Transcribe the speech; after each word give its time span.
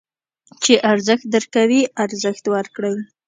چې 0.63 0.73
ارزښت 0.91 1.25
درکوي، 1.33 1.81
ارزښت 2.03 2.43
ورکړئ. 2.55 2.95